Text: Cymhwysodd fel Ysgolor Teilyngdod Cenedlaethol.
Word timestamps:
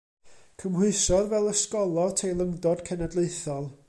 Cymhwysodd 0.61 1.29
fel 1.33 1.51
Ysgolor 1.51 2.15
Teilyngdod 2.23 2.83
Cenedlaethol. 2.89 3.69